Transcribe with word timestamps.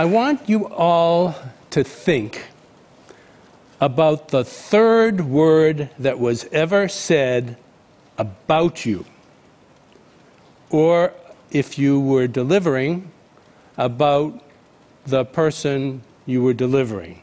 I 0.00 0.06
want 0.06 0.48
you 0.48 0.66
all 0.66 1.34
to 1.72 1.84
think 1.84 2.46
about 3.82 4.28
the 4.28 4.42
third 4.42 5.20
word 5.20 5.90
that 5.98 6.18
was 6.18 6.46
ever 6.52 6.88
said 6.88 7.58
about 8.16 8.86
you, 8.86 9.04
or 10.70 11.12
if 11.50 11.78
you 11.78 12.00
were 12.00 12.26
delivering, 12.26 13.12
about 13.76 14.42
the 15.04 15.26
person 15.26 16.00
you 16.24 16.42
were 16.42 16.54
delivering. 16.54 17.22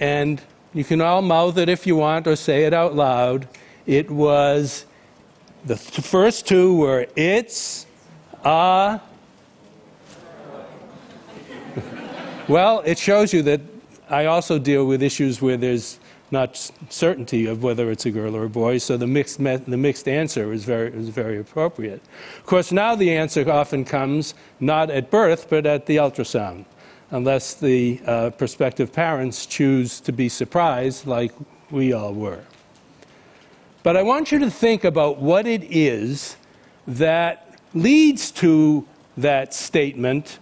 And 0.00 0.42
you 0.74 0.82
can 0.82 1.00
all 1.00 1.22
mouth 1.22 1.58
it 1.58 1.68
if 1.68 1.86
you 1.86 1.94
want 1.94 2.26
or 2.26 2.34
say 2.34 2.64
it 2.64 2.74
out 2.74 2.96
loud. 2.96 3.46
It 3.86 4.10
was 4.10 4.84
the 5.64 5.76
first 5.76 6.48
two 6.48 6.76
were 6.76 7.06
it's, 7.14 7.86
a. 8.42 9.00
well, 12.48 12.80
it 12.80 12.98
shows 12.98 13.32
you 13.32 13.42
that 13.42 13.60
I 14.10 14.24
also 14.24 14.58
deal 14.58 14.86
with 14.86 15.02
issues 15.02 15.42
where 15.42 15.56
there's 15.56 15.98
not 16.30 16.56
certainty 16.88 17.46
of 17.46 17.62
whether 17.62 17.90
it's 17.90 18.06
a 18.06 18.10
girl 18.10 18.36
or 18.36 18.44
a 18.44 18.48
boy, 18.48 18.78
so 18.78 18.96
the 18.96 19.06
mixed, 19.06 19.38
the 19.38 19.76
mixed 19.76 20.08
answer 20.08 20.52
is 20.52 20.64
very, 20.64 20.92
is 20.92 21.08
very 21.08 21.38
appropriate. 21.38 22.02
Of 22.38 22.46
course, 22.46 22.72
now 22.72 22.94
the 22.94 23.16
answer 23.16 23.50
often 23.50 23.84
comes 23.84 24.34
not 24.60 24.90
at 24.90 25.10
birth, 25.10 25.48
but 25.48 25.66
at 25.66 25.86
the 25.86 25.96
ultrasound, 25.96 26.64
unless 27.10 27.54
the 27.54 28.00
uh, 28.04 28.30
prospective 28.30 28.92
parents 28.92 29.46
choose 29.46 30.00
to 30.00 30.12
be 30.12 30.28
surprised, 30.28 31.06
like 31.06 31.32
we 31.70 31.92
all 31.92 32.12
were. 32.12 32.44
But 33.82 33.96
I 33.96 34.02
want 34.02 34.32
you 34.32 34.38
to 34.40 34.50
think 34.50 34.84
about 34.84 35.18
what 35.18 35.46
it 35.46 35.64
is 35.64 36.36
that 36.86 37.58
leads 37.74 38.30
to 38.32 38.86
that 39.16 39.54
statement 39.54 40.38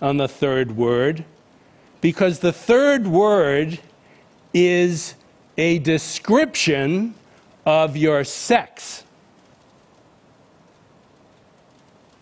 on 0.00 0.16
the 0.16 0.28
third 0.28 0.76
word, 0.76 1.24
because 2.02 2.40
the 2.40 2.52
third 2.52 3.06
word 3.06 3.78
is 4.52 5.14
a 5.56 5.78
description 5.78 7.14
of 7.64 7.96
your 7.96 8.24
sex. 8.24 9.04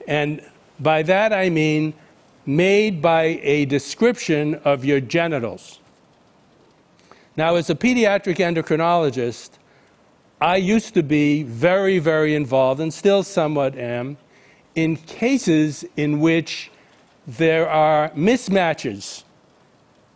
And 0.06 0.42
by 0.78 1.02
that 1.02 1.32
I 1.32 1.48
mean 1.48 1.94
made 2.44 3.00
by 3.00 3.40
a 3.42 3.64
description 3.64 4.56
of 4.64 4.84
your 4.84 5.00
genitals. 5.00 5.78
Now, 7.36 7.54
as 7.54 7.70
a 7.70 7.74
pediatric 7.74 8.36
endocrinologist, 8.36 9.50
I 10.42 10.56
used 10.56 10.94
to 10.94 11.02
be 11.02 11.42
very, 11.42 11.98
very 11.98 12.34
involved, 12.34 12.80
and 12.80 12.92
still 12.92 13.22
somewhat 13.22 13.78
am, 13.78 14.18
in 14.74 14.96
cases 14.96 15.84
in 15.96 16.20
which 16.20 16.70
there 17.26 17.68
are 17.68 18.10
mismatches 18.10 19.22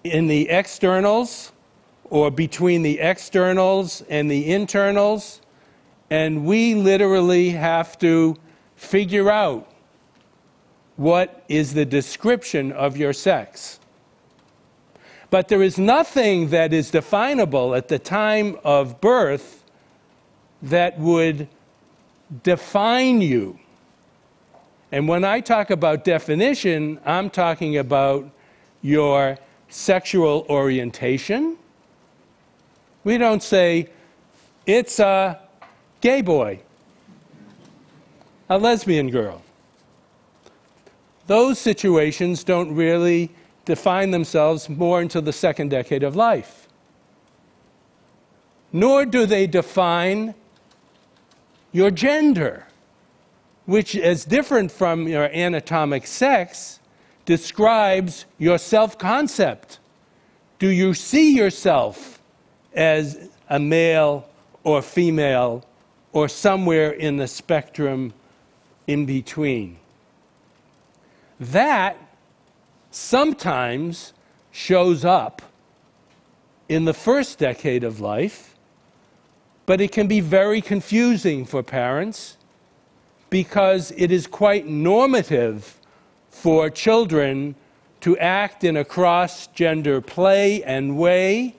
in 0.04 0.26
the 0.26 0.50
externals 0.50 1.50
or 2.10 2.30
between 2.30 2.82
the 2.82 3.00
externals 3.00 4.02
and 4.08 4.30
the 4.30 4.52
internals, 4.52 5.40
and 6.10 6.44
we 6.44 6.74
literally 6.74 7.50
have 7.50 7.98
to 7.98 8.36
figure 8.76 9.30
out 9.30 9.70
what 10.96 11.42
is 11.48 11.74
the 11.74 11.84
description 11.84 12.70
of 12.70 12.96
your 12.96 13.12
sex. 13.12 13.80
But 15.30 15.48
there 15.48 15.62
is 15.62 15.78
nothing 15.78 16.50
that 16.50 16.72
is 16.72 16.90
definable 16.90 17.74
at 17.74 17.88
the 17.88 17.98
time 17.98 18.58
of 18.62 19.00
birth 19.00 19.64
that 20.62 20.98
would 20.98 21.48
define 22.42 23.20
you. 23.20 23.58
And 24.92 25.08
when 25.08 25.24
I 25.24 25.40
talk 25.40 25.70
about 25.70 26.04
definition, 26.04 27.00
I'm 27.04 27.30
talking 27.30 27.76
about 27.76 28.30
your 28.80 29.38
sexual 29.68 30.46
orientation. 30.48 31.56
We 33.02 33.18
don't 33.18 33.42
say, 33.42 33.88
it's 34.66 34.98
a 34.98 35.40
gay 36.00 36.22
boy, 36.22 36.60
a 38.48 38.58
lesbian 38.58 39.10
girl. 39.10 39.42
Those 41.26 41.58
situations 41.58 42.44
don't 42.44 42.74
really 42.74 43.30
define 43.64 44.10
themselves 44.10 44.68
more 44.68 45.00
until 45.00 45.22
the 45.22 45.32
second 45.32 45.70
decade 45.70 46.02
of 46.02 46.14
life. 46.14 46.68
Nor 48.72 49.06
do 49.06 49.24
they 49.24 49.46
define 49.46 50.34
your 51.72 51.90
gender, 51.90 52.66
which 53.66 53.94
is 53.94 54.24
different 54.24 54.70
from 54.70 55.08
your 55.08 55.24
anatomic 55.24 56.06
sex, 56.06 56.80
describes 57.24 58.26
your 58.38 58.58
self 58.58 58.98
concept. 58.98 59.78
Do 60.58 60.68
you 60.68 60.94
see 60.94 61.34
yourself 61.36 62.20
as 62.74 63.28
a 63.48 63.58
male 63.58 64.28
or 64.62 64.82
female 64.82 65.64
or 66.12 66.28
somewhere 66.28 66.90
in 66.90 67.16
the 67.16 67.26
spectrum 67.26 68.12
in 68.86 69.06
between? 69.06 69.78
That 71.40 71.96
sometimes 72.90 74.12
shows 74.52 75.04
up 75.04 75.42
in 76.68 76.84
the 76.84 76.94
first 76.94 77.38
decade 77.38 77.84
of 77.84 78.00
life, 78.00 78.54
but 79.66 79.80
it 79.80 79.92
can 79.92 80.06
be 80.06 80.20
very 80.20 80.60
confusing 80.60 81.44
for 81.44 81.62
parents 81.62 82.36
because 83.30 83.92
it 83.96 84.12
is 84.12 84.26
quite 84.26 84.66
normative 84.66 85.80
for 86.44 86.68
children 86.68 87.54
to 88.02 88.18
act 88.18 88.64
in 88.64 88.76
a 88.76 88.84
cross 88.84 89.46
gender 89.46 90.02
play 90.02 90.62
and 90.64 90.98
way, 90.98 91.56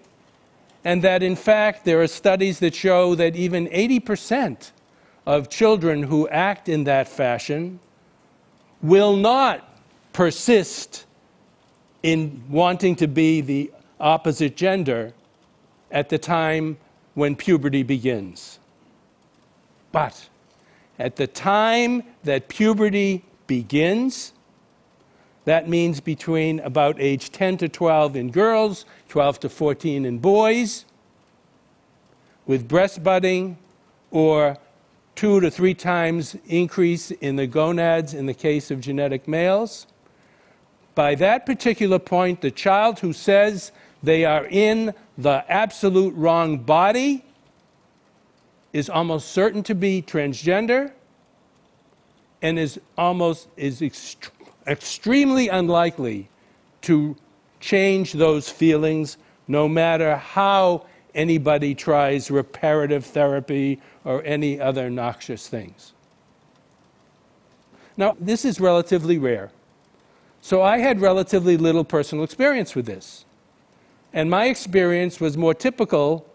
and 0.84 1.02
that 1.02 1.24
in 1.24 1.36
fact 1.36 1.86
there 1.86 2.04
are 2.04 2.08
studies 2.08 2.60
that 2.60 2.76
show 2.76 3.16
that 3.16 3.36
even 3.36 3.66
80% 3.70 4.70
of 5.26 5.50
children 5.50 6.04
who 6.04 6.30
act 6.30 6.70
in 6.70 6.84
that 6.84 7.08
fashion 7.08 7.80
will 8.80 9.16
not 9.16 9.76
persist 10.14 11.08
in 12.04 12.44
wanting 12.48 12.96
to 12.96 13.08
be 13.08 13.42
the 13.42 13.72
opposite 14.00 14.56
gender 14.56 15.14
at 15.90 16.10
the 16.10 16.20
time 16.20 16.78
when 17.16 17.36
puberty 17.36 17.82
begins. 17.82 18.60
But 19.92 20.30
at 21.00 21.16
the 21.16 21.26
time 21.26 22.04
that 22.24 22.50
puberty 22.50 23.26
begins, 23.48 24.32
that 25.46 25.70
means 25.70 26.00
between 26.00 26.60
about 26.60 27.00
age 27.00 27.32
10 27.32 27.58
to 27.58 27.70
12 27.70 28.16
in 28.16 28.32
girls, 28.32 28.86
12 29.10 29.40
to 29.42 29.50
14 29.50 30.06
in 30.06 30.18
boys, 30.18 30.86
with 32.46 32.68
breast 32.68 33.04
budding 33.04 33.58
or 34.12 34.58
two 35.16 35.40
to 35.40 35.50
three 35.50 35.74
times 35.74 36.36
increase 36.48 37.12
in 37.12 37.36
the 37.36 37.48
gonads 37.48 38.14
in 38.14 38.26
the 38.26 38.34
case 38.34 38.70
of 38.70 38.82
genetic 38.82 39.28
males. 39.28 39.88
By 40.94 41.16
that 41.16 41.46
particular 41.46 42.00
point, 42.00 42.42
the 42.42 42.52
child 42.52 43.00
who 43.00 43.14
says 43.14 43.72
they 44.02 44.26
are 44.26 44.46
in 44.46 44.94
the 45.18 45.44
absolute 45.50 46.14
wrong 46.16 46.58
body 46.58 47.24
is 48.74 48.90
almost 48.90 49.32
certain 49.32 49.64
to 49.64 49.76
be 49.76 50.02
transgender 50.02 50.92
and 52.42 52.60
is 52.60 52.80
almost 52.98 53.48
is 53.56 53.80
ext- 53.82 54.30
extremely 54.68 55.48
unlikely 55.48 56.30
to 56.82 57.16
change 57.60 58.14
those 58.14 58.50
feelings 58.50 59.18
no 59.48 59.68
matter 59.68 60.16
how 60.16 60.86
anybody 61.14 61.74
tries 61.74 62.30
reparative 62.30 63.06
therapy 63.06 63.82
or 64.04 64.24
any 64.24 64.60
other 64.60 64.90
noxious 64.90 65.48
things. 65.48 65.94
Now, 67.98 68.16
this 68.20 68.44
is 68.44 68.60
relatively 68.60 69.18
rare. 69.18 69.52
So 70.42 70.62
I 70.62 70.80
had 70.80 71.00
relatively 71.00 71.58
little 71.58 71.84
personal 71.84 72.24
experience 72.24 72.76
with 72.76 72.86
this. 72.86 73.26
And 74.14 74.30
my 74.30 74.46
experience 74.46 75.20
was 75.20 75.38
more 75.38 75.54
typical 75.54 76.28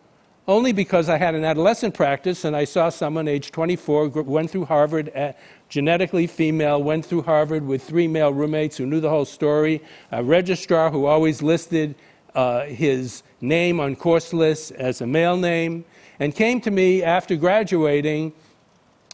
only 0.48 0.72
because 0.72 1.08
I 1.08 1.16
had 1.16 1.34
an 1.34 1.44
adolescent 1.44 1.94
practice 1.94 2.44
and 2.44 2.56
I 2.56 2.64
saw 2.64 2.88
someone 2.88 3.28
age 3.28 3.52
24 3.52 4.08
went 4.08 4.50
through 4.50 4.64
Harvard, 4.64 5.12
uh, 5.14 5.32
genetically 5.70 6.26
female, 6.26 6.82
went 6.82 7.06
through 7.06 7.22
Harvard 7.22 7.64
with 7.64 7.82
three 7.82 8.06
male 8.06 8.32
roommates 8.32 8.76
who 8.76 8.84
knew 8.84 9.00
the 9.00 9.08
whole 9.08 9.24
story, 9.24 9.80
a 10.12 10.22
registrar 10.22 10.90
who 10.90 11.06
always 11.06 11.40
listed 11.40 11.94
uh, 12.34 12.66
his 12.66 13.22
name 13.40 13.80
on 13.80 13.96
course 13.96 14.34
lists 14.34 14.70
as 14.72 15.00
a 15.00 15.06
male 15.06 15.36
name, 15.36 15.84
and 16.18 16.34
came 16.34 16.60
to 16.60 16.70
me 16.70 17.02
after 17.02 17.36
graduating 17.36 18.32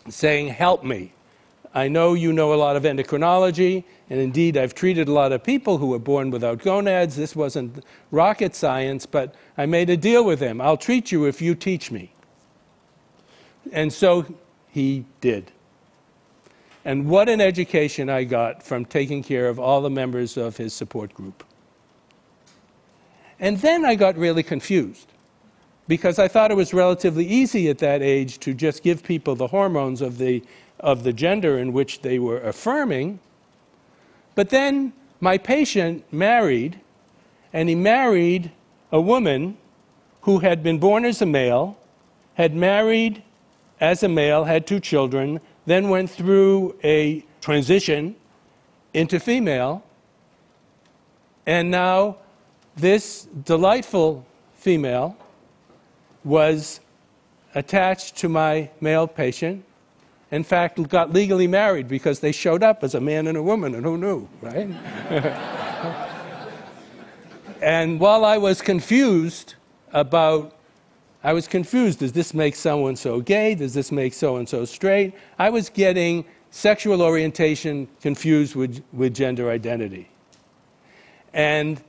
saying, 0.08 0.48
Help 0.48 0.82
me. 0.82 1.12
I 1.74 1.88
know 1.88 2.14
you 2.14 2.32
know 2.32 2.54
a 2.54 2.56
lot 2.56 2.74
of 2.76 2.84
endocrinology, 2.84 3.84
and 4.08 4.18
indeed, 4.18 4.56
I've 4.56 4.74
treated 4.74 5.08
a 5.08 5.12
lot 5.12 5.32
of 5.32 5.44
people 5.44 5.76
who 5.76 5.88
were 5.88 5.98
born 5.98 6.30
without 6.30 6.62
gonads. 6.62 7.16
This 7.16 7.36
wasn't 7.36 7.84
rocket 8.10 8.54
science, 8.54 9.04
but 9.04 9.34
I 9.58 9.66
made 9.66 9.90
a 9.90 9.96
deal 9.96 10.24
with 10.24 10.40
him. 10.40 10.60
I'll 10.60 10.78
treat 10.78 11.12
you 11.12 11.26
if 11.26 11.42
you 11.42 11.54
teach 11.54 11.90
me. 11.90 12.12
And 13.72 13.92
so 13.92 14.24
he 14.70 15.04
did. 15.20 15.52
And 16.86 17.08
what 17.08 17.28
an 17.28 17.40
education 17.40 18.08
I 18.08 18.22
got 18.22 18.62
from 18.62 18.84
taking 18.84 19.20
care 19.20 19.48
of 19.48 19.58
all 19.58 19.82
the 19.82 19.90
members 19.90 20.36
of 20.36 20.56
his 20.56 20.72
support 20.72 21.12
group. 21.12 21.42
And 23.40 23.58
then 23.58 23.84
I 23.84 23.96
got 23.96 24.16
really 24.16 24.44
confused 24.44 25.08
because 25.88 26.20
I 26.20 26.28
thought 26.28 26.52
it 26.52 26.56
was 26.56 26.72
relatively 26.72 27.26
easy 27.26 27.68
at 27.68 27.78
that 27.78 28.02
age 28.02 28.38
to 28.38 28.54
just 28.54 28.84
give 28.84 29.02
people 29.02 29.34
the 29.34 29.48
hormones 29.48 30.00
of 30.00 30.18
the, 30.18 30.44
of 30.78 31.02
the 31.02 31.12
gender 31.12 31.58
in 31.58 31.72
which 31.72 32.02
they 32.02 32.20
were 32.20 32.40
affirming. 32.40 33.18
But 34.36 34.50
then 34.50 34.92
my 35.20 35.38
patient 35.38 36.04
married, 36.12 36.78
and 37.52 37.68
he 37.68 37.74
married 37.74 38.52
a 38.92 39.00
woman 39.00 39.58
who 40.20 40.38
had 40.38 40.62
been 40.62 40.78
born 40.78 41.04
as 41.04 41.20
a 41.20 41.26
male, 41.26 41.76
had 42.34 42.54
married 42.54 43.24
as 43.80 44.04
a 44.04 44.08
male, 44.08 44.44
had 44.44 44.68
two 44.68 44.78
children, 44.78 45.40
then 45.66 45.88
went 45.88 46.10
through 46.10 46.76
a 46.82 47.24
transition 47.40 48.16
into 48.94 49.20
female, 49.20 49.82
and 51.44 51.70
now 51.70 52.16
this 52.76 53.28
delightful 53.44 54.24
female 54.54 55.16
was 56.24 56.80
attached 57.54 58.16
to 58.16 58.28
my 58.28 58.70
male 58.80 59.06
patient. 59.06 59.64
In 60.30 60.42
fact, 60.42 60.82
got 60.88 61.12
legally 61.12 61.46
married 61.46 61.88
because 61.88 62.20
they 62.20 62.32
showed 62.32 62.62
up 62.62 62.82
as 62.82 62.94
a 62.94 63.00
man 63.00 63.26
and 63.26 63.36
a 63.36 63.42
woman, 63.42 63.74
and 63.74 63.84
who 63.84 63.96
knew, 63.96 64.28
right? 64.40 64.68
and 67.62 68.00
while 68.00 68.24
I 68.24 68.38
was 68.38 68.60
confused 68.60 69.54
about 69.92 70.55
I 71.26 71.32
was 71.32 71.48
confused. 71.48 71.98
Does 71.98 72.12
this 72.12 72.32
make 72.34 72.54
so 72.54 72.86
and 72.86 72.96
so 72.96 73.20
gay? 73.20 73.56
Does 73.56 73.74
this 73.74 73.90
make 73.90 74.14
so 74.14 74.36
and 74.36 74.48
so 74.48 74.64
straight? 74.64 75.12
I 75.40 75.50
was 75.50 75.68
getting 75.68 76.24
sexual 76.52 77.02
orientation 77.02 77.88
confused 78.00 78.54
with, 78.54 78.80
with 78.92 79.12
gender 79.12 79.50
identity. 79.50 80.08
And 81.34 81.82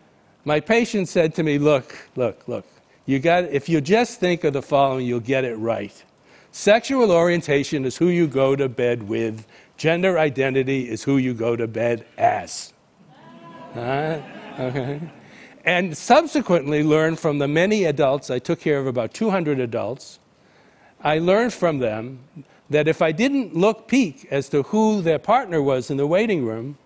my 0.44 0.60
patient 0.60 1.08
said 1.08 1.36
to 1.36 1.44
me, 1.44 1.60
Look, 1.60 2.10
look, 2.16 2.48
look, 2.48 2.66
you 3.06 3.20
got, 3.20 3.44
if 3.44 3.70
you 3.70 3.80
just 3.80 4.20
think 4.20 4.44
of 4.44 4.54
the 4.54 4.64
following, 4.64 5.06
you'll 5.06 5.20
get 5.20 5.46
it 5.46 5.56
right. 5.58 6.04
Sexual 6.52 7.12
orientation 7.12 7.86
is 7.86 7.96
who 7.96 8.08
you 8.08 8.26
go 8.26 8.56
to 8.56 8.68
bed 8.68 9.04
with, 9.04 9.46
gender 9.78 10.18
identity 10.18 10.90
is 10.90 11.04
who 11.04 11.18
you 11.18 11.36
go 11.36 11.56
to 11.56 11.68
bed 11.68 12.08
as. 12.18 12.74
Uh, 13.76 14.20
okay 14.58 15.00
and 15.68 15.98
subsequently 15.98 16.82
learned 16.82 17.20
from 17.20 17.40
the 17.40 17.48
many 17.48 17.84
adults, 17.84 18.30
I 18.30 18.40
took 18.40 18.62
care 18.62 18.80
of 18.80 18.88
about 18.88 19.14
200 19.14 19.60
adults, 19.60 20.18
I 21.04 21.20
learned 21.20 21.54
from 21.54 21.80
them 21.80 22.20
that 22.70 22.88
if 22.88 23.02
I 23.02 23.12
didn't 23.12 23.54
look 23.54 23.86
peek 23.86 24.26
as 24.32 24.48
to 24.50 24.64
who 24.64 25.02
their 25.02 25.20
partner 25.20 25.62
was 25.62 25.92
in 25.92 25.98
the 25.98 26.08
waiting 26.08 26.46
room, 26.46 26.78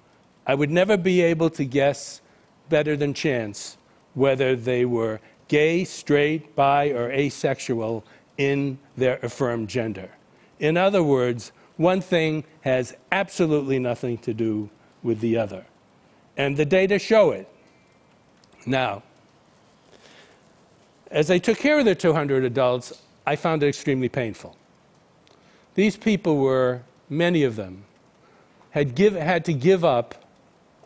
I 0.47 0.55
would 0.55 0.71
never 0.71 0.97
be 0.97 1.21
able 1.21 1.51
to 1.51 1.63
guess 1.63 2.21
better 2.69 2.97
than 2.97 3.13
chance 3.13 3.77
whether 4.15 4.55
they 4.55 4.83
were 4.83 5.19
gay, 5.47 5.85
straight, 5.85 6.55
bi, 6.55 6.89
or 6.89 7.11
asexual 7.11 8.03
in 8.39 8.79
their 8.97 9.19
affirmed 9.21 9.69
gender. 9.69 10.09
In 10.59 10.75
other 10.75 11.03
words, 11.03 11.51
one 11.77 12.01
thing 12.01 12.45
has 12.61 12.95
absolutely 13.11 13.77
nothing 13.77 14.17
to 14.19 14.33
do 14.33 14.71
with 15.03 15.19
the 15.19 15.37
other. 15.37 15.65
And 16.35 16.57
the 16.57 16.65
data 16.65 16.97
show 16.97 17.29
it. 17.29 17.47
Now, 18.65 19.03
as 21.09 21.29
I 21.29 21.37
took 21.37 21.57
care 21.57 21.79
of 21.79 21.85
the 21.85 21.95
200 21.95 22.43
adults, 22.43 23.01
I 23.25 23.35
found 23.35 23.63
it 23.63 23.67
extremely 23.67 24.09
painful. 24.09 24.55
These 25.75 25.97
people 25.97 26.37
were, 26.37 26.81
many 27.09 27.43
of 27.43 27.55
them, 27.55 27.85
had, 28.71 28.95
give, 28.95 29.15
had 29.15 29.43
to 29.45 29.53
give 29.53 29.83
up 29.83 30.15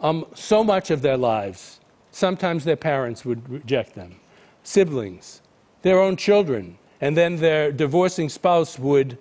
um, 0.01 0.25
so 0.33 0.63
much 0.63 0.91
of 0.91 1.01
their 1.01 1.17
lives. 1.17 1.79
Sometimes 2.11 2.63
their 2.63 2.75
parents 2.75 3.25
would 3.25 3.47
reject 3.49 3.95
them, 3.95 4.19
siblings, 4.63 5.41
their 5.81 5.99
own 5.99 6.15
children, 6.15 6.77
and 7.01 7.15
then 7.15 7.35
their 7.37 7.71
divorcing 7.71 8.29
spouse 8.29 8.79
would 8.79 9.17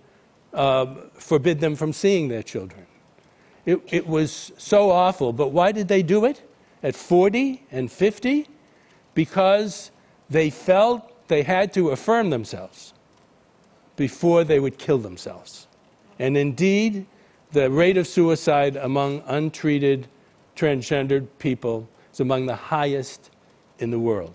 uh, 0.53 0.87
forbid 1.15 1.61
them 1.61 1.75
from 1.75 1.93
seeing 1.93 2.29
their 2.29 2.43
children. 2.43 2.87
It, 3.67 3.81
it 3.91 4.07
was 4.07 4.53
so 4.57 4.91
awful, 4.91 5.33
but 5.33 5.49
why 5.49 5.73
did 5.73 5.89
they 5.89 6.03
do 6.03 6.25
it? 6.25 6.43
At 6.85 6.95
40 6.95 7.65
and 7.73 7.91
50 7.91 8.47
because 9.15 9.91
they 10.29 10.51
felt 10.51 11.11
they 11.29 11.43
had 11.43 11.73
to 11.73 11.91
affirm 11.91 12.29
themselves 12.29 12.93
before 13.97 14.45
they 14.45 14.61
would 14.61 14.79
kill 14.79 14.99
themselves. 14.99 15.67
And 16.19 16.37
indeed, 16.37 17.07
the 17.53 17.71
rate 17.71 17.97
of 17.97 18.07
suicide 18.07 18.77
among 18.77 19.23
untreated 19.27 20.09
transgendered 20.55 21.27
people 21.39 21.89
is 22.13 22.21
among 22.21 22.47
the 22.47 22.57
highest 22.57 23.31
in 23.79 23.91
the 23.91 23.99
world. 23.99 24.35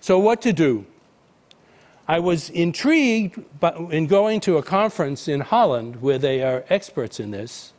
So, 0.00 0.18
what 0.18 0.42
to 0.42 0.52
do? 0.52 0.84
I 2.06 2.18
was 2.18 2.50
intrigued 2.50 3.42
in 3.90 4.06
going 4.06 4.40
to 4.40 4.58
a 4.58 4.62
conference 4.62 5.28
in 5.28 5.40
Holland 5.40 6.02
where 6.02 6.18
they 6.18 6.42
are 6.42 6.64
experts 6.68 7.20
in 7.20 7.30
this 7.30 7.72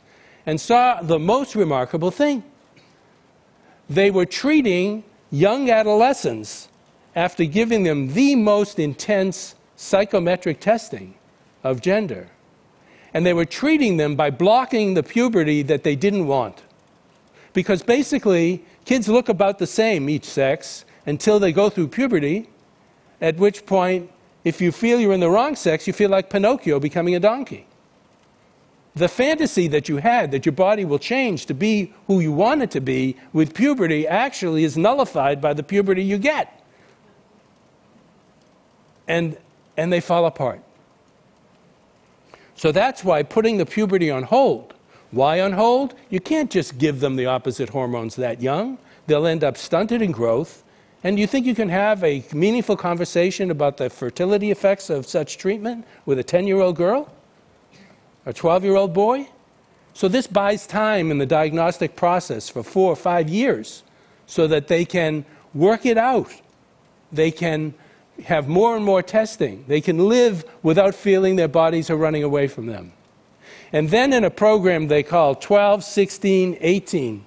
and 0.46 0.60
saw 0.60 1.02
the 1.02 1.20
most 1.20 1.54
remarkable 1.54 2.12
thing 2.12 2.44
they 3.96 4.10
were 4.10 4.26
treating 4.26 5.04
young 5.30 5.70
adolescents 5.70 6.70
after 7.14 7.44
giving 7.44 7.84
them 7.84 8.14
the 8.14 8.36
most 8.36 8.80
intense 8.80 9.56
psychometric 9.76 10.62
testing 10.62 11.14
of 11.64 11.82
gender. 11.82 12.30
And 13.14 13.26
they 13.26 13.34
were 13.34 13.46
treating 13.46 13.98
them 13.98 14.16
by 14.16 14.30
blocking 14.30 14.94
the 14.94 15.04
puberty 15.04 15.62
that 15.64 15.84
they 15.84 15.98
didn't 15.98 16.28
want. 16.28 16.64
Because 17.52 17.84
basically, 17.84 18.64
kids 18.86 19.10
look 19.10 19.28
about 19.28 19.60
the 19.60 19.68
same, 19.68 20.10
each 20.10 20.24
sex, 20.24 20.86
until 21.06 21.38
they 21.38 21.52
go 21.52 21.70
through 21.70 21.90
puberty, 21.90 22.50
at 23.20 23.36
which 23.36 23.66
point, 23.66 24.10
if 24.46 24.62
you 24.62 24.72
feel 24.72 25.02
you're 25.02 25.12
in 25.12 25.20
the 25.20 25.30
wrong 25.30 25.56
sex, 25.58 25.86
you 25.86 25.92
feel 25.92 26.10
like 26.10 26.30
Pinocchio 26.30 26.80
becoming 26.80 27.16
a 27.16 27.20
donkey 27.20 27.68
the 28.96 29.08
fantasy 29.08 29.68
that 29.68 29.88
you 29.88 29.98
had 29.98 30.32
that 30.32 30.46
your 30.46 30.54
body 30.54 30.84
will 30.84 31.00
change 31.00 31.46
to 31.46 31.54
be 31.54 31.94
who 32.08 32.20
you 32.20 32.32
want 32.32 32.62
it 32.62 32.72
to 32.72 32.82
be 32.82 33.16
with 33.32 33.54
puberty 33.54 34.08
actually 34.08 34.64
is 34.64 34.78
nullified 34.78 35.40
by 35.40 35.54
the 35.54 35.64
puberty 35.64 36.04
you 36.04 36.18
get. 36.18 36.62
And, 39.08 39.38
and 39.78 39.92
they 39.92 40.02
fall 40.02 40.26
apart. 40.26 40.62
So 42.56 42.72
that's 42.72 43.04
why 43.04 43.24
putting 43.24 43.58
the 43.58 43.66
puberty 43.66 44.12
on 44.12 44.24
hold. 44.24 44.74
Why 45.12 45.42
on 45.42 45.54
hold? 45.54 45.96
You 46.10 46.20
can't 46.20 46.52
just 46.52 46.78
give 46.78 47.00
them 47.00 47.16
the 47.16 47.26
opposite 47.26 47.70
hormones 47.70 48.16
that 48.18 48.42
young. 48.42 48.78
They'll 49.08 49.26
end 49.26 49.44
up 49.44 49.58
stunted 49.58 50.02
in 50.02 50.12
growth. 50.12 50.64
And 51.04 51.18
you 51.18 51.28
think 51.28 51.46
you 51.46 51.56
can 51.56 51.70
have 51.70 52.04
a 52.04 52.24
meaningful 52.34 52.78
conversation 52.78 53.50
about 53.52 53.78
the 53.78 53.90
fertility 53.90 54.52
effects 54.52 54.90
of 54.90 55.08
such 55.08 55.38
treatment 55.38 55.86
with 56.06 56.20
a 56.20 56.24
10 56.24 56.46
year 56.46 56.60
old 56.60 56.76
girl? 56.76 57.12
A 58.26 58.34
12 58.34 58.64
year 58.64 58.76
old 58.76 58.94
boy. 58.94 59.30
So 59.94 60.08
this 60.08 60.28
buys 60.28 60.66
time 60.66 61.12
in 61.12 61.18
the 61.18 61.26
diagnostic 61.26 61.96
process 61.96 62.50
for 62.50 62.64
four 62.64 62.92
or 62.92 62.96
five 62.96 63.30
years 63.30 63.84
so 64.26 64.48
that 64.48 64.68
they 64.68 64.86
can 64.86 65.26
work 65.54 65.86
it 65.86 65.98
out. 65.98 66.32
They 67.12 67.32
can 67.32 67.74
have 68.26 68.48
more 68.48 68.76
and 68.76 68.86
more 68.86 69.02
testing. 69.02 69.66
They 69.68 69.82
can 69.82 70.08
live 70.08 70.46
without 70.64 70.96
feeling 70.96 71.36
their 71.36 71.48
bodies 71.48 71.90
are 71.90 71.98
running 71.98 72.24
away 72.24 72.48
from 72.48 72.68
them. 72.68 72.94
And 73.74 73.90
then 73.90 74.14
in 74.14 74.24
a 74.24 74.30
program 74.30 74.88
they 74.88 75.04
call 75.04 75.36
12, 75.36 75.84
16, 75.84 76.58
18. 76.60 77.26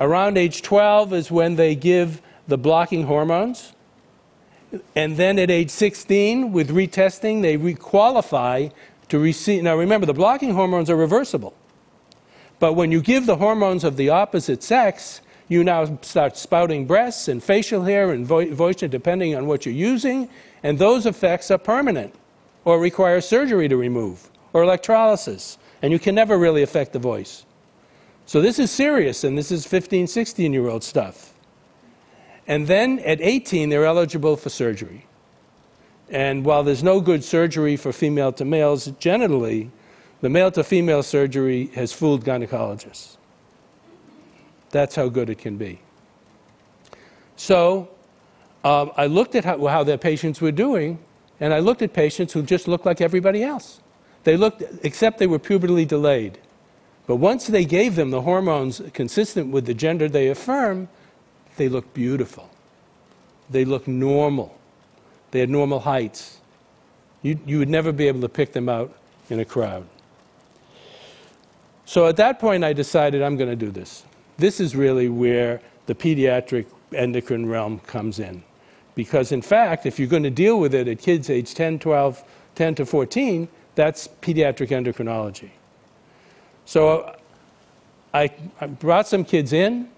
Around 0.00 0.36
age 0.36 0.62
12 0.62 1.12
is 1.14 1.30
when 1.30 1.56
they 1.56 1.74
give 1.74 2.20
the 2.48 2.58
blocking 2.58 3.04
hormones. 3.04 3.72
And 4.94 5.16
then 5.16 5.38
at 5.38 5.50
age 5.50 5.70
16, 5.70 6.52
with 6.52 6.70
retesting, 6.70 7.40
they 7.40 7.56
requalify 7.56 8.72
to 9.08 9.18
receive. 9.18 9.62
Now 9.62 9.76
remember, 9.76 10.06
the 10.06 10.14
blocking 10.14 10.54
hormones 10.54 10.90
are 10.90 10.96
reversible. 10.96 11.54
But 12.58 12.72
when 12.72 12.90
you 12.90 13.00
give 13.00 13.26
the 13.26 13.36
hormones 13.36 13.84
of 13.84 13.96
the 13.96 14.08
opposite 14.08 14.62
sex, 14.62 15.20
you 15.48 15.62
now 15.62 15.98
start 16.02 16.36
spouting 16.36 16.86
breasts 16.86 17.28
and 17.28 17.42
facial 17.42 17.82
hair 17.82 18.10
and 18.10 18.26
vo- 18.26 18.52
voice, 18.52 18.76
depending 18.76 19.34
on 19.34 19.46
what 19.46 19.64
you're 19.64 19.74
using, 19.74 20.28
and 20.62 20.78
those 20.78 21.06
effects 21.06 21.50
are 21.50 21.58
permanent 21.58 22.14
or 22.64 22.80
require 22.80 23.20
surgery 23.20 23.68
to 23.68 23.76
remove 23.76 24.28
or 24.52 24.62
electrolysis, 24.62 25.58
and 25.82 25.92
you 25.92 25.98
can 25.98 26.14
never 26.14 26.36
really 26.36 26.62
affect 26.62 26.92
the 26.92 26.98
voice. 26.98 27.44
So 28.24 28.40
this 28.40 28.58
is 28.58 28.70
serious, 28.70 29.22
and 29.22 29.38
this 29.38 29.52
is 29.52 29.66
15, 29.66 30.08
16 30.08 30.52
year 30.52 30.68
old 30.68 30.82
stuff. 30.82 31.32
And 32.48 32.66
then 32.66 32.98
at 33.00 33.20
18, 33.20 33.68
they're 33.68 33.84
eligible 33.84 34.36
for 34.36 34.48
surgery. 34.48 35.05
And 36.10 36.44
while 36.44 36.62
there's 36.62 36.82
no 36.82 37.00
good 37.00 37.24
surgery 37.24 37.76
for 37.76 37.92
female 37.92 38.32
to 38.32 38.44
males, 38.44 38.86
generally, 38.98 39.70
the 40.20 40.28
male 40.28 40.50
to 40.52 40.62
female 40.62 41.02
surgery 41.02 41.66
has 41.74 41.92
fooled 41.92 42.24
gynecologists. 42.24 43.16
That's 44.70 44.94
how 44.94 45.08
good 45.08 45.30
it 45.30 45.38
can 45.38 45.56
be. 45.56 45.80
So 47.36 47.88
um, 48.64 48.92
I 48.96 49.06
looked 49.06 49.34
at 49.34 49.44
how, 49.44 49.66
how 49.66 49.84
their 49.84 49.98
patients 49.98 50.40
were 50.40 50.52
doing, 50.52 50.98
and 51.40 51.52
I 51.52 51.58
looked 51.58 51.82
at 51.82 51.92
patients 51.92 52.32
who 52.32 52.42
just 52.42 52.66
looked 52.66 52.86
like 52.86 53.00
everybody 53.00 53.42
else. 53.42 53.80
They 54.24 54.36
looked, 54.36 54.62
except 54.82 55.18
they 55.18 55.26
were 55.26 55.38
pubertally 55.38 55.86
delayed. 55.86 56.38
But 57.06 57.16
once 57.16 57.46
they 57.46 57.64
gave 57.64 57.94
them 57.94 58.10
the 58.10 58.22
hormones 58.22 58.82
consistent 58.92 59.52
with 59.52 59.66
the 59.66 59.74
gender 59.74 60.08
they 60.08 60.28
affirm, 60.28 60.88
they 61.56 61.68
looked 61.68 61.94
beautiful. 61.94 62.50
They 63.48 63.64
looked 63.64 63.86
normal. 63.86 64.55
They 65.30 65.40
had 65.40 65.50
normal 65.50 65.80
heights. 65.80 66.38
You, 67.22 67.38
you 67.46 67.58
would 67.58 67.68
never 67.68 67.92
be 67.92 68.08
able 68.08 68.20
to 68.20 68.28
pick 68.28 68.52
them 68.52 68.68
out 68.68 68.94
in 69.28 69.40
a 69.40 69.44
crowd. 69.44 69.86
So 71.84 72.06
at 72.06 72.16
that 72.16 72.38
point, 72.38 72.64
I 72.64 72.72
decided 72.72 73.22
I'm 73.22 73.36
going 73.36 73.50
to 73.50 73.56
do 73.56 73.70
this. 73.70 74.04
This 74.38 74.60
is 74.60 74.74
really 74.74 75.08
where 75.08 75.60
the 75.86 75.94
pediatric 75.94 76.66
endocrine 76.94 77.46
realm 77.46 77.78
comes 77.80 78.18
in. 78.18 78.42
Because, 78.94 79.30
in 79.30 79.42
fact, 79.42 79.86
if 79.86 79.98
you're 79.98 80.08
going 80.08 80.22
to 80.22 80.30
deal 80.30 80.58
with 80.58 80.74
it 80.74 80.88
at 80.88 80.98
kids 80.98 81.30
age 81.30 81.54
10, 81.54 81.78
12, 81.78 82.24
10 82.54 82.74
to 82.76 82.86
14, 82.86 83.48
that's 83.74 84.08
pediatric 84.20 84.68
endocrinology. 84.68 85.50
So 86.64 87.14
I, 88.12 88.30
I 88.60 88.66
brought 88.66 89.06
some 89.06 89.24
kids 89.24 89.52
in, 89.52 89.88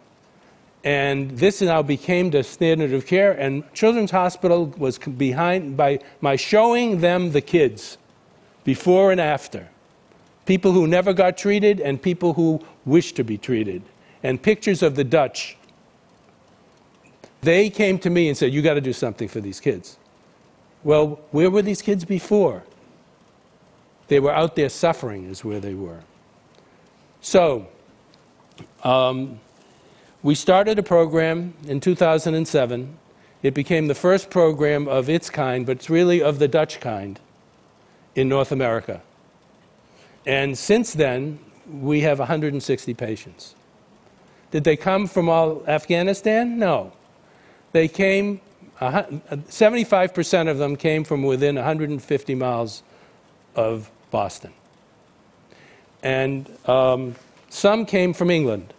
and 0.88 1.32
this 1.32 1.60
now 1.60 1.82
became 1.82 2.30
the 2.30 2.42
standard 2.42 2.94
of 2.94 3.06
care. 3.06 3.32
And 3.32 3.62
Children's 3.74 4.10
Hospital 4.10 4.72
was 4.78 4.96
behind 4.96 5.76
by 5.76 5.98
my 6.22 6.36
showing 6.36 7.02
them 7.02 7.32
the 7.32 7.42
kids 7.42 7.98
before 8.64 9.12
and 9.12 9.20
after 9.20 9.68
people 10.46 10.72
who 10.72 10.86
never 10.86 11.12
got 11.12 11.36
treated 11.36 11.78
and 11.78 12.00
people 12.00 12.32
who 12.32 12.64
wished 12.86 13.16
to 13.16 13.22
be 13.22 13.36
treated, 13.36 13.82
and 14.22 14.42
pictures 14.42 14.82
of 14.82 14.96
the 14.96 15.04
Dutch. 15.04 15.58
They 17.42 17.68
came 17.68 17.98
to 17.98 18.08
me 18.08 18.28
and 18.28 18.34
said, 18.34 18.54
You 18.54 18.62
got 18.62 18.74
to 18.74 18.80
do 18.80 18.94
something 18.94 19.28
for 19.28 19.42
these 19.42 19.60
kids. 19.60 19.98
Well, 20.82 21.20
where 21.32 21.50
were 21.50 21.60
these 21.60 21.82
kids 21.82 22.06
before? 22.06 22.62
They 24.06 24.20
were 24.20 24.34
out 24.34 24.56
there 24.56 24.70
suffering, 24.70 25.26
is 25.26 25.44
where 25.44 25.60
they 25.60 25.74
were. 25.74 26.00
So, 27.20 27.68
um, 28.82 29.38
we 30.22 30.34
started 30.34 30.78
a 30.78 30.82
program 30.82 31.54
in 31.66 31.80
2007. 31.80 32.98
It 33.42 33.54
became 33.54 33.86
the 33.86 33.94
first 33.94 34.30
program 34.30 34.88
of 34.88 35.08
its 35.08 35.30
kind, 35.30 35.64
but 35.64 35.76
it's 35.76 35.88
really 35.88 36.20
of 36.22 36.38
the 36.38 36.48
Dutch 36.48 36.80
kind 36.80 37.20
in 38.14 38.28
North 38.28 38.50
America. 38.50 39.00
And 40.26 40.58
since 40.58 40.92
then, 40.92 41.38
we 41.70 42.00
have 42.00 42.18
160 42.18 42.94
patients. 42.94 43.54
Did 44.50 44.64
they 44.64 44.76
come 44.76 45.06
from 45.06 45.28
all 45.28 45.62
Afghanistan? 45.68 46.58
No. 46.58 46.92
They 47.72 47.86
came, 47.86 48.40
75% 48.80 50.50
of 50.50 50.58
them 50.58 50.74
came 50.74 51.04
from 51.04 51.22
within 51.22 51.54
150 51.56 52.34
miles 52.34 52.82
of 53.54 53.90
Boston. 54.10 54.52
And 56.02 56.50
um, 56.66 57.14
some 57.50 57.86
came 57.86 58.12
from 58.12 58.30
England. 58.30 58.72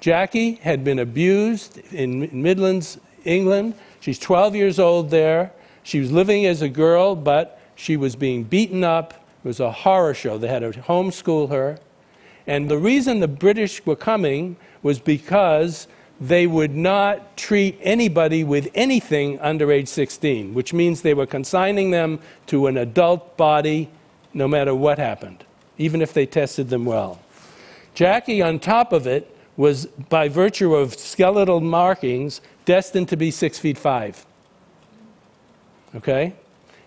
Jackie 0.00 0.54
had 0.54 0.84
been 0.84 0.98
abused 0.98 1.78
in 1.92 2.28
Midlands, 2.42 2.98
England. 3.24 3.74
She's 4.00 4.18
12 4.18 4.54
years 4.54 4.78
old 4.78 5.10
there. 5.10 5.52
She 5.82 6.00
was 6.00 6.12
living 6.12 6.46
as 6.46 6.62
a 6.62 6.68
girl, 6.68 7.16
but 7.16 7.60
she 7.74 7.96
was 7.96 8.16
being 8.16 8.44
beaten 8.44 8.84
up 8.84 9.14
it 9.44 9.48
was 9.48 9.60
a 9.60 9.70
horror 9.70 10.14
show. 10.14 10.36
They 10.36 10.48
had 10.48 10.60
to 10.60 10.72
homeschool 10.72 11.50
her. 11.50 11.78
And 12.46 12.68
the 12.68 12.78
reason 12.78 13.20
the 13.20 13.28
British 13.28 13.84
were 13.86 13.96
coming 13.96 14.56
was 14.82 14.98
because 14.98 15.86
they 16.20 16.46
would 16.46 16.74
not 16.74 17.36
treat 17.36 17.78
anybody 17.80 18.42
with 18.42 18.68
anything 18.74 19.38
under 19.40 19.70
age 19.70 19.86
16, 19.86 20.54
which 20.54 20.72
means 20.72 21.02
they 21.02 21.14
were 21.14 21.26
consigning 21.26 21.92
them 21.92 22.18
to 22.46 22.66
an 22.66 22.76
adult 22.76 23.36
body 23.36 23.88
no 24.34 24.48
matter 24.48 24.74
what 24.74 24.98
happened, 24.98 25.44
even 25.76 26.02
if 26.02 26.12
they 26.12 26.26
tested 26.26 26.68
them 26.68 26.84
well. 26.84 27.20
Jackie, 27.94 28.42
on 28.42 28.58
top 28.58 28.92
of 28.92 29.06
it, 29.06 29.34
was 29.58 29.86
by 30.08 30.28
virtue 30.28 30.74
of 30.74 30.94
skeletal 30.94 31.60
markings 31.60 32.40
destined 32.64 33.08
to 33.08 33.16
be 33.16 33.30
six 33.30 33.58
feet 33.58 33.76
five. 33.76 34.24
Okay? 35.94 36.32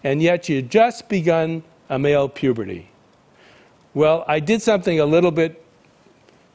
And 0.04 0.22
yet 0.22 0.50
you 0.50 0.62
just 0.64 1.10
begun 1.10 1.64
a 1.90 2.00
male 2.00 2.30
puberty. 2.30 2.90
Well, 3.94 4.24
I 4.26 4.40
did 4.40 4.62
something 4.62 5.02
a 5.02 5.06
little 5.06 5.32
bit 5.32 5.64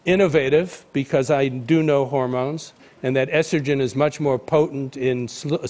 innovative 0.07 0.87
because 0.95 1.31
I 1.31 1.49
do 1.49 1.83
know 1.83 2.07
hormones, 2.07 2.73
and 3.03 3.15
that 3.15 3.29
estrogen 3.31 3.81
is 3.81 3.95
much 3.95 4.19
more 4.19 4.39
potent 4.39 4.97
in 4.97 5.29
uh, 5.51 5.67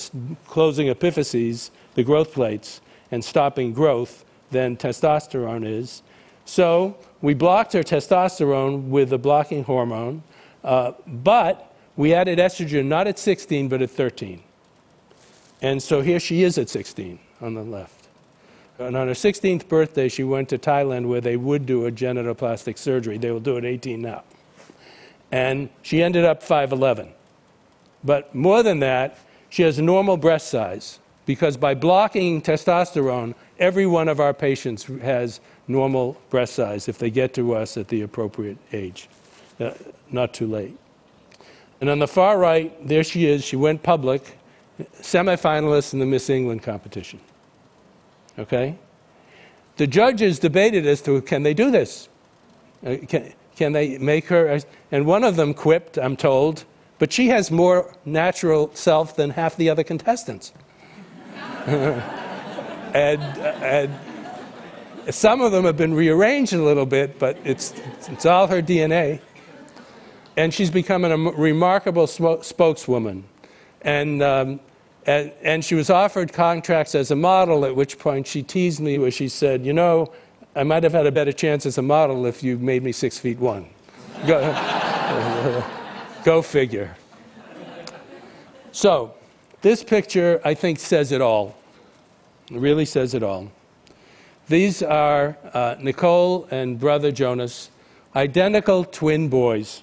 closing 0.46 0.86
epiphyses, 0.86 1.70
the 1.94 2.04
growth 2.04 2.32
plates, 2.32 2.80
and 3.10 3.24
stopping 3.24 3.72
growth 3.72 4.24
than 4.52 4.76
testosterone 4.76 5.66
is. 5.66 6.02
So 6.44 6.96
we 7.20 7.34
blocked 7.34 7.72
her 7.72 7.82
testosterone 7.82 8.88
with 8.88 9.12
a 9.12 9.18
blocking 9.18 9.64
hormone, 9.64 10.22
uh, 10.66 10.92
but 11.06 11.74
we 11.96 12.12
added 12.12 12.38
estrogen 12.38 12.86
not 12.86 13.06
at 13.06 13.18
16 13.18 13.68
but 13.68 13.80
at 13.80 13.90
13. 13.90 14.42
And 15.62 15.82
so 15.82 16.02
here 16.02 16.20
she 16.20 16.42
is 16.42 16.58
at 16.58 16.68
16 16.68 17.18
on 17.40 17.54
the 17.54 17.62
left. 17.62 18.08
And 18.78 18.94
on 18.94 19.08
her 19.08 19.14
16th 19.14 19.68
birthday, 19.68 20.08
she 20.08 20.22
went 20.22 20.50
to 20.50 20.58
Thailand 20.58 21.06
where 21.06 21.22
they 21.22 21.38
would 21.38 21.64
do 21.64 21.86
a 21.86 21.92
genitoplastic 21.92 22.76
surgery. 22.76 23.16
They 23.16 23.30
will 23.30 23.40
do 23.40 23.56
it 23.56 23.64
18 23.64 24.02
now. 24.02 24.22
And 25.32 25.70
she 25.80 26.02
ended 26.02 26.26
up 26.26 26.42
5'11. 26.42 27.08
But 28.04 28.34
more 28.34 28.62
than 28.62 28.80
that, 28.80 29.18
she 29.48 29.62
has 29.62 29.78
normal 29.78 30.18
breast 30.18 30.48
size 30.48 30.98
because 31.24 31.56
by 31.56 31.74
blocking 31.74 32.42
testosterone, 32.42 33.34
every 33.58 33.86
one 33.86 34.08
of 34.08 34.20
our 34.20 34.34
patients 34.34 34.84
has 35.00 35.40
normal 35.66 36.20
breast 36.30 36.54
size 36.54 36.88
if 36.88 36.98
they 36.98 37.10
get 37.10 37.34
to 37.34 37.54
us 37.54 37.76
at 37.76 37.88
the 37.88 38.02
appropriate 38.02 38.58
age, 38.72 39.08
uh, 39.60 39.72
not 40.10 40.34
too 40.34 40.46
late. 40.46 40.76
And 41.80 41.90
on 41.90 41.98
the 41.98 42.08
far 42.08 42.38
right, 42.38 42.74
there 42.86 43.04
she 43.04 43.26
is. 43.26 43.44
She 43.44 43.56
went 43.56 43.82
public, 43.82 44.38
semifinalist 45.00 45.92
in 45.92 45.98
the 45.98 46.06
Miss 46.06 46.30
England 46.30 46.62
competition. 46.62 47.20
Okay? 48.38 48.78
The 49.76 49.86
judges 49.86 50.38
debated 50.38 50.86
as 50.86 51.02
to 51.02 51.20
can 51.20 51.42
they 51.42 51.54
do 51.54 51.70
this? 51.70 52.08
Uh, 52.84 52.96
can, 53.08 53.32
can 53.56 53.72
they 53.72 53.98
make 53.98 54.26
her? 54.26 54.58
And 54.90 55.06
one 55.06 55.24
of 55.24 55.36
them 55.36 55.54
quipped, 55.54 55.98
I'm 55.98 56.16
told, 56.16 56.64
but 56.98 57.12
she 57.12 57.28
has 57.28 57.50
more 57.50 57.94
natural 58.04 58.70
self 58.74 59.16
than 59.16 59.30
half 59.30 59.56
the 59.56 59.68
other 59.68 59.84
contestants. 59.84 60.52
and, 61.66 62.04
and 62.94 63.94
some 65.10 65.40
of 65.40 65.52
them 65.52 65.64
have 65.64 65.76
been 65.76 65.94
rearranged 65.94 66.52
a 66.52 66.62
little 66.62 66.86
bit, 66.86 67.18
but 67.18 67.36
it's, 67.44 67.74
it's 68.08 68.24
all 68.24 68.46
her 68.46 68.62
DNA. 68.62 69.20
And 70.36 70.52
she's 70.52 70.70
becoming 70.70 71.12
a 71.12 71.16
remarkable 71.16 72.06
spokeswoman. 72.06 73.24
And 73.82 74.22
um, 74.22 74.60
and, 75.06 75.32
and 75.40 75.64
she 75.64 75.76
was 75.76 75.88
offered 75.88 76.32
contracts 76.32 76.94
as 76.96 77.12
a 77.12 77.16
model, 77.16 77.64
at 77.64 77.76
which 77.76 77.98
point 77.98 78.26
she 78.26 78.42
teased 78.42 78.80
me 78.80 78.98
where 78.98 79.12
she 79.12 79.28
said, 79.28 79.64
You 79.64 79.72
know, 79.72 80.12
I 80.56 80.64
might 80.64 80.82
have 80.82 80.92
had 80.92 81.06
a 81.06 81.12
better 81.12 81.32
chance 81.32 81.64
as 81.64 81.78
a 81.78 81.82
model 81.82 82.26
if 82.26 82.42
you 82.42 82.58
made 82.58 82.82
me 82.82 82.90
six 82.90 83.16
feet 83.16 83.38
one. 83.38 83.66
Go, 84.26 85.64
go 86.24 86.42
figure. 86.42 86.96
So, 88.72 89.14
this 89.62 89.84
picture, 89.84 90.40
I 90.44 90.54
think, 90.54 90.80
says 90.80 91.12
it 91.12 91.20
all. 91.20 91.56
It 92.50 92.58
really 92.58 92.84
says 92.84 93.14
it 93.14 93.22
all. 93.22 93.50
These 94.48 94.82
are 94.82 95.36
uh, 95.54 95.76
Nicole 95.80 96.48
and 96.50 96.78
brother 96.78 97.12
Jonas, 97.12 97.70
identical 98.14 98.84
twin 98.84 99.28
boys, 99.28 99.82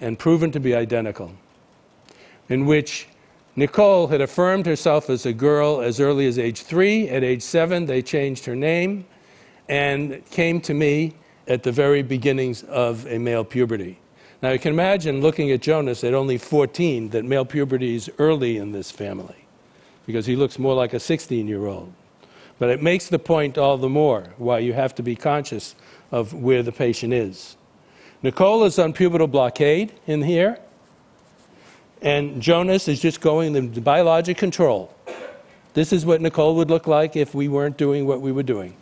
and 0.00 0.18
proven 0.18 0.50
to 0.52 0.60
be 0.60 0.74
identical, 0.74 1.32
in 2.48 2.66
which 2.66 3.08
Nicole 3.56 4.06
had 4.06 4.20
affirmed 4.20 4.66
herself 4.66 5.10
as 5.10 5.26
a 5.26 5.32
girl 5.32 5.80
as 5.80 5.98
early 5.98 6.26
as 6.26 6.38
age 6.38 6.62
three. 6.62 7.08
At 7.08 7.24
age 7.24 7.42
seven, 7.42 7.86
they 7.86 8.02
changed 8.02 8.44
her 8.44 8.54
name 8.54 9.04
and 9.68 10.24
came 10.30 10.60
to 10.62 10.74
me 10.74 11.14
at 11.46 11.62
the 11.62 11.72
very 11.72 12.02
beginnings 12.02 12.62
of 12.62 13.06
a 13.06 13.18
male 13.18 13.44
puberty. 13.44 13.98
Now, 14.40 14.50
you 14.50 14.58
can 14.58 14.72
imagine 14.72 15.20
looking 15.20 15.50
at 15.50 15.60
Jonas 15.60 16.04
at 16.04 16.14
only 16.14 16.38
14 16.38 17.08
that 17.10 17.24
male 17.24 17.44
puberty 17.44 17.96
is 17.96 18.08
early 18.18 18.56
in 18.58 18.70
this 18.70 18.90
family 18.90 19.46
because 20.06 20.24
he 20.24 20.36
looks 20.36 20.58
more 20.58 20.74
like 20.74 20.94
a 20.94 21.00
16 21.00 21.46
year 21.46 21.66
old. 21.66 21.92
But 22.58 22.70
it 22.70 22.82
makes 22.82 23.08
the 23.08 23.18
point 23.18 23.58
all 23.58 23.76
the 23.76 23.90
more 23.90 24.34
why 24.36 24.60
you 24.60 24.72
have 24.72 24.94
to 24.94 25.02
be 25.02 25.14
conscious 25.14 25.74
of 26.10 26.32
where 26.32 26.62
the 26.62 26.72
patient 26.72 27.12
is. 27.12 27.57
Nicole 28.22 28.64
is 28.64 28.78
on 28.78 28.92
pubertal 28.92 29.30
blockade 29.30 29.92
in 30.06 30.22
here. 30.22 30.58
And 32.02 32.40
Jonas 32.40 32.88
is 32.88 33.00
just 33.00 33.20
going 33.20 33.52
the 33.52 33.80
biologic 33.80 34.38
control. 34.38 34.94
This 35.74 35.92
is 35.92 36.06
what 36.06 36.20
Nicole 36.20 36.56
would 36.56 36.70
look 36.70 36.86
like 36.86 37.16
if 37.16 37.34
we 37.34 37.48
weren't 37.48 37.76
doing 37.76 38.06
what 38.06 38.20
we 38.20 38.32
were 38.32 38.42
doing. 38.42 38.74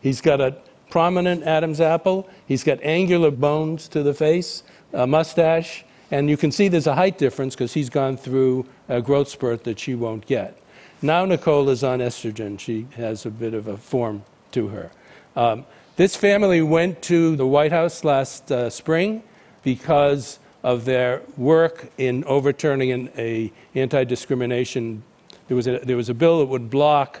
He's 0.00 0.20
got 0.20 0.40
a 0.40 0.56
prominent 0.90 1.44
Adam's 1.44 1.80
apple. 1.80 2.28
He's 2.46 2.64
got 2.64 2.78
angular 2.82 3.30
bones 3.30 3.88
to 3.88 4.02
the 4.02 4.14
face, 4.14 4.62
a 4.92 5.06
mustache, 5.06 5.84
and 6.10 6.28
you 6.28 6.36
can 6.36 6.52
see 6.52 6.68
there's 6.68 6.86
a 6.86 6.94
height 6.94 7.16
difference 7.18 7.54
because 7.54 7.72
he's 7.72 7.88
gone 7.88 8.16
through 8.16 8.66
a 8.88 9.00
growth 9.00 9.28
spurt 9.28 9.64
that 9.64 9.78
she 9.78 9.94
won't 9.94 10.26
get. 10.26 10.58
Now 11.00 11.24
Nicole 11.24 11.68
is 11.70 11.82
on 11.82 12.00
estrogen. 12.00 12.58
She 12.58 12.86
has 12.96 13.24
a 13.24 13.30
bit 13.30 13.54
of 13.54 13.66
a 13.66 13.76
form 13.76 14.24
to 14.52 14.68
her. 14.68 14.90
Um, 15.34 15.64
this 15.96 16.16
family 16.16 16.62
went 16.62 17.02
to 17.02 17.36
the 17.36 17.46
White 17.46 17.72
House 17.72 18.02
last 18.02 18.50
uh, 18.50 18.70
spring 18.70 19.22
because 19.62 20.38
of 20.62 20.84
their 20.84 21.22
work 21.36 21.90
in 21.98 22.24
overturning 22.24 22.92
an 22.92 23.10
a 23.18 23.52
anti-discrimination. 23.74 25.02
There 25.48 25.56
was 25.56 25.66
a, 25.66 25.80
there 25.80 25.96
was 25.96 26.08
a 26.08 26.14
bill 26.14 26.38
that 26.38 26.46
would 26.46 26.70
block 26.70 27.20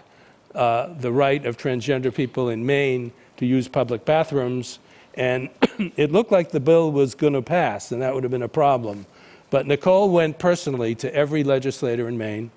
uh, 0.54 0.94
the 0.98 1.12
right 1.12 1.44
of 1.44 1.56
transgender 1.58 2.14
people 2.14 2.48
in 2.48 2.64
Maine 2.64 3.12
to 3.38 3.46
use 3.46 3.68
public 3.68 4.04
bathrooms, 4.04 4.78
and 5.14 5.50
it 5.96 6.12
looked 6.12 6.32
like 6.32 6.50
the 6.50 6.60
bill 6.60 6.92
was 6.92 7.14
going 7.14 7.32
to 7.34 7.42
pass, 7.42 7.92
and 7.92 8.00
that 8.00 8.14
would 8.14 8.22
have 8.22 8.30
been 8.30 8.42
a 8.42 8.48
problem. 8.48 9.06
But 9.50 9.66
Nicole 9.66 10.10
went 10.10 10.38
personally 10.38 10.94
to 10.96 11.14
every 11.14 11.44
legislator 11.44 12.08
in 12.08 12.16
Maine 12.16 12.50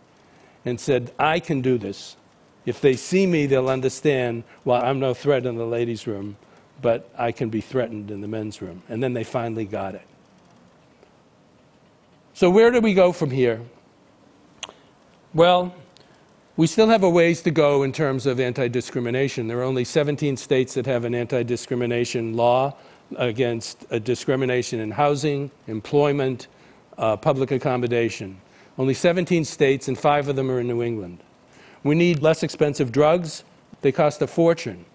and 0.63 0.79
said, 0.79 1.11
I 1.19 1.41
can 1.41 1.61
do 1.61 1.77
this. 1.77 2.15
If 2.65 2.81
they 2.81 2.95
see 2.95 3.27
me, 3.27 3.45
they'll 3.45 3.69
understand, 3.69 4.43
well, 4.63 4.83
I'm 4.83 4.99
no 4.99 5.13
threat 5.13 5.45
in 5.45 5.55
the 5.55 5.65
ladies' 5.65 6.07
room, 6.07 6.37
but 6.81 7.09
I 7.17 7.31
can 7.31 7.49
be 7.49 7.61
threatened 7.61 8.11
in 8.11 8.21
the 8.21 8.27
men's 8.27 8.61
room. 8.61 8.81
And 8.89 9.01
then 9.03 9.13
they 9.13 9.23
finally 9.23 9.65
got 9.65 9.95
it. 9.95 10.07
So, 12.33 12.49
where 12.49 12.71
do 12.71 12.81
we 12.81 12.93
go 12.93 13.11
from 13.11 13.31
here? 13.31 13.61
Well, 15.33 15.73
we 16.57 16.67
still 16.67 16.87
have 16.87 17.03
a 17.03 17.09
ways 17.09 17.41
to 17.43 17.51
go 17.51 17.83
in 17.83 17.91
terms 17.91 18.25
of 18.25 18.39
anti 18.39 18.67
discrimination. 18.67 19.47
There 19.47 19.59
are 19.59 19.63
only 19.63 19.83
17 19.83 20.37
states 20.37 20.73
that 20.73 20.85
have 20.85 21.05
an 21.05 21.13
anti 21.13 21.43
discrimination 21.43 22.35
law 22.35 22.75
against 23.17 23.85
uh, 23.91 23.99
discrimination 23.99 24.79
in 24.79 24.91
housing, 24.91 25.51
employment, 25.67 26.47
uh, 26.97 27.17
public 27.17 27.51
accommodation. 27.51 28.39
Only 28.77 28.93
17 28.93 29.45
states, 29.45 29.87
and 29.87 29.97
five 29.97 30.27
of 30.27 30.35
them 30.35 30.49
are 30.49 30.59
in 30.59 30.67
New 30.67 30.81
England. 30.81 31.19
We 31.85 31.93
need 31.93 32.23
less 32.23 32.41
expensive 32.41 32.91
drugs, 32.91 33.43
they 33.81 33.91
cost 33.91 34.19
a 34.23 34.25
fortune. 34.25 34.85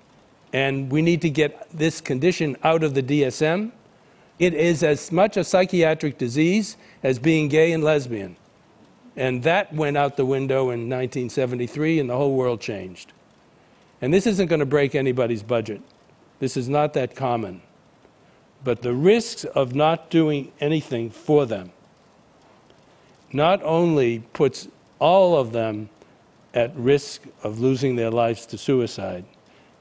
And 0.52 0.90
we 0.90 1.02
need 1.02 1.22
to 1.22 1.30
get 1.30 1.68
this 1.72 2.00
condition 2.00 2.56
out 2.64 2.82
of 2.82 2.94
the 2.94 3.02
DSM. 3.02 3.70
It 4.40 4.54
is 4.54 4.82
as 4.82 5.12
much 5.12 5.36
a 5.36 5.44
psychiatric 5.44 6.18
disease 6.18 6.76
as 7.04 7.20
being 7.20 7.46
gay 7.46 7.70
and 7.70 7.84
lesbian. 7.84 8.34
And 9.14 9.44
that 9.44 9.72
went 9.72 9.96
out 9.96 10.16
the 10.16 10.26
window 10.26 10.62
in 10.70 10.88
1973, 10.88 12.00
and 12.00 12.10
the 12.10 12.16
whole 12.16 12.34
world 12.34 12.60
changed. 12.60 13.12
And 14.02 14.12
this 14.12 14.26
isn't 14.26 14.48
going 14.48 14.58
to 14.58 14.66
break 14.66 14.96
anybody's 14.96 15.44
budget. 15.44 15.82
This 16.40 16.56
is 16.56 16.68
not 16.68 16.94
that 16.94 17.14
common. 17.14 17.62
But 18.64 18.82
the 18.82 18.94
risks 18.94 19.44
of 19.44 19.76
not 19.76 20.10
doing 20.10 20.50
anything 20.58 21.10
for 21.10 21.46
them 21.46 21.70
not 23.32 23.62
only 23.62 24.24
puts 24.32 24.66
all 24.98 25.38
of 25.38 25.52
them 25.52 25.88
at 26.54 26.74
risk 26.76 27.22
of 27.42 27.60
losing 27.60 27.96
their 27.96 28.10
lives 28.10 28.46
to 28.46 28.58
suicide, 28.58 29.24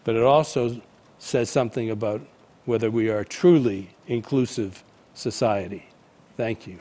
but 0.03 0.15
it 0.15 0.23
also 0.23 0.81
says 1.17 1.49
something 1.49 1.89
about 1.89 2.21
whether 2.65 2.91
we 2.91 3.09
are 3.09 3.23
truly 3.23 3.89
inclusive 4.07 4.83
society. 5.13 5.87
Thank 6.37 6.67
you. 6.67 6.79